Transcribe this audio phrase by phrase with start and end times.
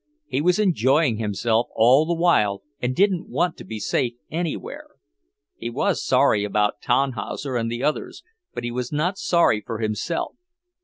[0.25, 4.87] He was enjoying himself all the while and didn't want to be safe anywhere.
[5.57, 10.33] He was sorry about Tannhauser and the others, but he was not sorry for himself.